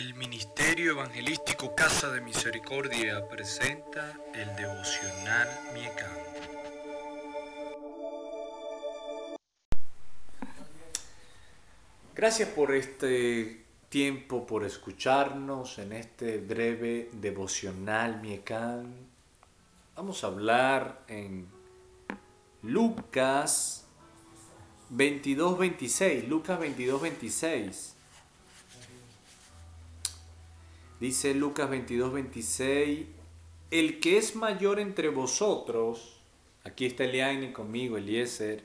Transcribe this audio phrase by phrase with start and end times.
[0.00, 6.08] El Ministerio Evangelístico Casa de Misericordia presenta el devocional Miecam.
[12.14, 18.86] Gracias por este tiempo, por escucharnos en este breve devocional Miecam.
[19.96, 21.46] Vamos a hablar en
[22.62, 23.84] Lucas
[24.88, 26.26] 22, 26.
[26.26, 27.96] Lucas 22, 26.
[31.00, 33.06] Dice Lucas 22, 26.
[33.70, 36.20] El que es mayor entre vosotros,
[36.62, 38.62] aquí está Eliane conmigo, Eliezer.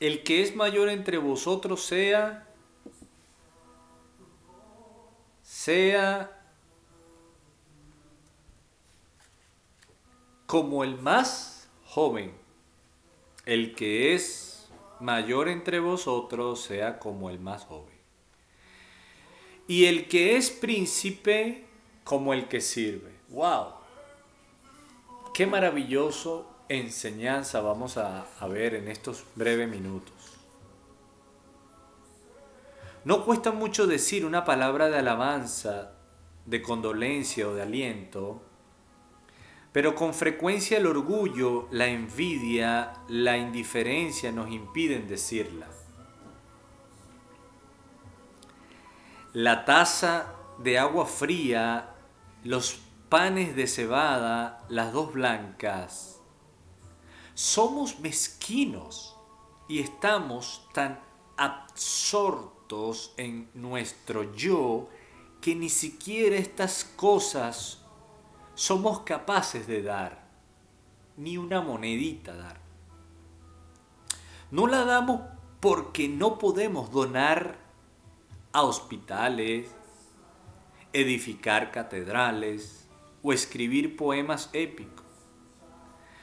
[0.00, 2.48] El que es mayor entre vosotros sea,
[5.42, 6.42] sea
[10.46, 12.32] como el más joven.
[13.44, 18.01] El que es mayor entre vosotros sea como el más joven.
[19.66, 21.66] Y el que es príncipe
[22.04, 23.12] como el que sirve.
[23.28, 23.68] ¡Wow!
[25.32, 30.14] Qué maravilloso enseñanza vamos a, a ver en estos breves minutos.
[33.04, 35.92] No cuesta mucho decir una palabra de alabanza,
[36.46, 38.42] de condolencia o de aliento
[39.72, 45.66] pero con frecuencia el orgullo, la envidia, la indiferencia nos impiden decirla.
[49.34, 51.94] La taza de agua fría,
[52.44, 56.20] los panes de cebada, las dos blancas.
[57.32, 59.16] Somos mezquinos
[59.68, 61.00] y estamos tan
[61.38, 64.90] absortos en nuestro yo
[65.40, 67.86] que ni siquiera estas cosas
[68.54, 70.28] somos capaces de dar,
[71.16, 72.60] ni una monedita dar.
[74.50, 75.22] No la damos
[75.58, 77.61] porque no podemos donar
[78.52, 79.70] a hospitales,
[80.92, 82.88] edificar catedrales
[83.22, 85.06] o escribir poemas épicos.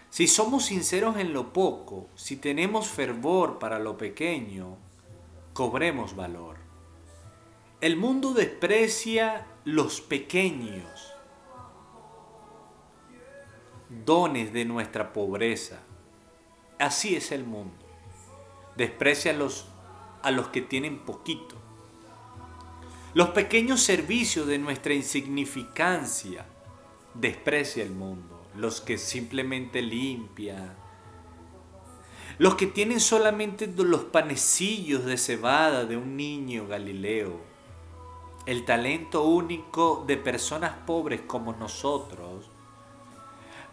[0.09, 4.77] Si somos sinceros en lo poco, si tenemos fervor para lo pequeño,
[5.53, 6.57] cobremos valor.
[7.81, 11.13] El mundo desprecia los pequeños
[14.05, 15.79] dones de nuestra pobreza.
[16.77, 17.85] Así es el mundo.
[18.75, 19.67] Desprecia a los,
[20.21, 21.55] a los que tienen poquito.
[23.13, 26.45] Los pequeños servicios de nuestra insignificancia
[27.13, 28.45] desprecia el mundo.
[28.55, 30.75] Los que simplemente limpian.
[32.37, 37.41] Los que tienen solamente los panecillos de cebada de un niño galileo.
[38.45, 42.49] El talento único de personas pobres como nosotros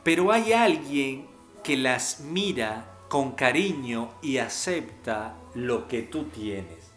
[0.07, 1.27] pero hay alguien
[1.65, 6.93] que las mira con cariño y acepta lo que tú tienes.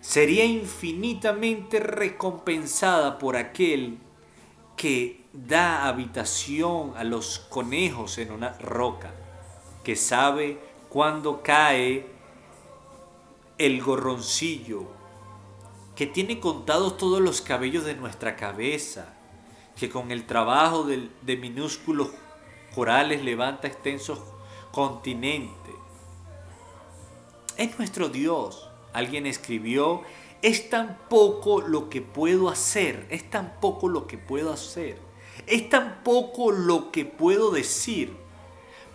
[0.00, 3.98] Sería infinitamente recompensada por aquel
[4.76, 9.12] que da habitación a los conejos en una roca,
[9.84, 12.06] que sabe cuándo cae
[13.58, 14.84] el gorroncillo,
[15.94, 19.14] que tiene contados todos los cabellos de nuestra cabeza,
[19.76, 22.08] que con el trabajo de, minúsculos
[22.74, 24.18] corales levanta extensos
[24.72, 25.74] continentes.
[27.58, 28.69] Es nuestro Dios.
[28.92, 30.02] Alguien escribió,
[30.42, 34.98] es tan poco lo que puedo hacer, es tan poco lo que puedo hacer,
[35.46, 38.12] es tan poco lo que puedo decir,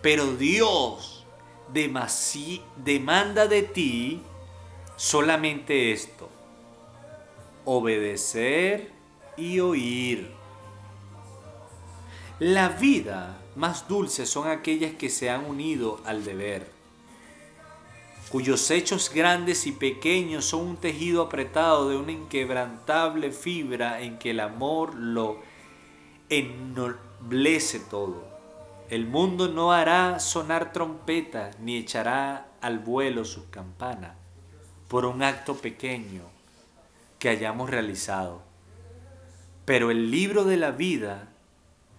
[0.02, 1.24] pero Dios
[1.72, 4.22] demanda de ti
[4.96, 6.28] solamente esto,
[7.64, 8.92] obedecer
[9.36, 10.30] y oír.
[12.38, 16.75] La vida más dulce son aquellas que se han unido al deber,
[18.30, 24.30] cuyos hechos grandes y pequeños son un tejido apretado de una inquebrantable fibra en que
[24.30, 25.40] el amor lo
[26.28, 28.24] ennoblece todo.
[28.90, 34.16] El mundo no hará sonar trompetas ni echará al vuelo sus campanas
[34.88, 36.22] por un acto pequeño
[37.18, 38.42] que hayamos realizado.
[39.64, 41.28] Pero el libro de la vida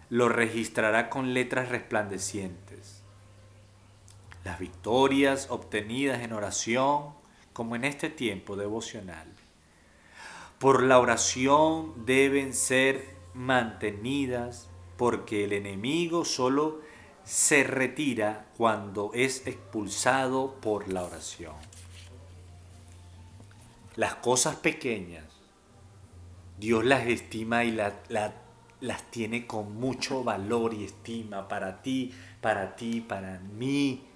[0.10, 2.67] lo registrará con letras resplandecientes.
[4.48, 7.10] Las victorias obtenidas en oración,
[7.52, 9.28] como en este tiempo devocional,
[10.58, 16.80] por la oración deben ser mantenidas porque el enemigo solo
[17.26, 21.56] se retira cuando es expulsado por la oración.
[23.98, 25.26] Las cosas pequeñas,
[26.58, 28.34] Dios las estima y las la
[28.80, 34.07] las tiene con mucho valor y estima para ti, para ti, para mí.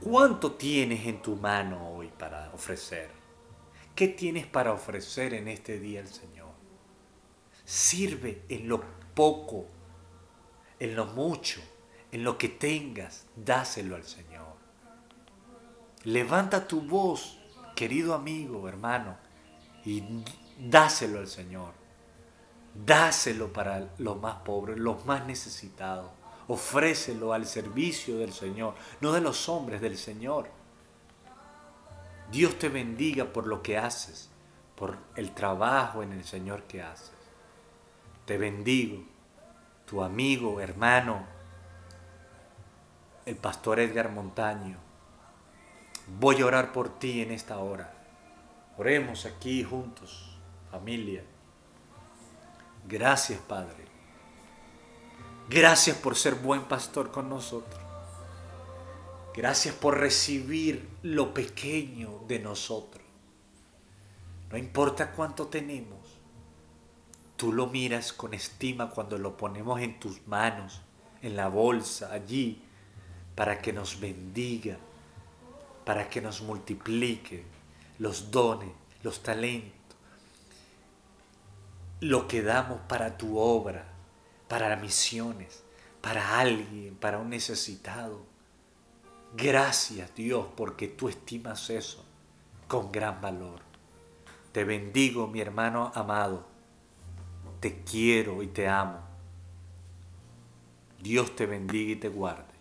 [0.00, 3.10] ¿Cuánto tienes en tu mano hoy para ofrecer?
[3.94, 6.50] ¿Qué tienes para ofrecer en este día al Señor?
[7.64, 8.82] Sirve en lo
[9.14, 9.66] poco,
[10.78, 11.60] en lo mucho,
[12.12, 14.54] en lo que tengas, dáselo al Señor.
[16.04, 17.38] Levanta tu voz,
[17.74, 19.16] querido amigo, hermano,
[19.84, 20.02] y
[20.58, 21.72] dáselo al Señor.
[22.74, 26.10] Dáselo para los más pobres, los más necesitados.
[26.48, 30.48] Ofrécelo al servicio del Señor, no de los hombres, del Señor.
[32.30, 34.28] Dios te bendiga por lo que haces,
[34.76, 37.12] por el trabajo en el Señor que haces.
[38.26, 39.04] Te bendigo,
[39.86, 41.26] tu amigo, hermano,
[43.24, 44.76] el pastor Edgar Montaño.
[46.18, 47.92] Voy a orar por ti en esta hora.
[48.76, 50.36] Oremos aquí juntos,
[50.70, 51.22] familia.
[52.86, 53.93] Gracias, Padre.
[55.48, 57.80] Gracias por ser buen pastor con nosotros.
[59.34, 63.04] Gracias por recibir lo pequeño de nosotros.
[64.50, 65.98] No importa cuánto tenemos,
[67.36, 70.80] tú lo miras con estima cuando lo ponemos en tus manos,
[71.20, 72.62] en la bolsa, allí,
[73.34, 74.78] para que nos bendiga,
[75.84, 77.44] para que nos multiplique
[77.98, 78.70] los dones,
[79.02, 79.98] los talentos,
[82.00, 83.93] lo que damos para tu obra,
[84.54, 85.64] para misiones,
[86.00, 88.24] para alguien, para un necesitado
[89.36, 92.04] Gracias Dios porque tú estimas eso
[92.68, 93.62] con gran valor.
[94.52, 96.46] Te bendigo mi hermano amado.
[97.58, 99.00] Te quiero y te amo.
[101.02, 102.53] Dios te bendiga y te guarde.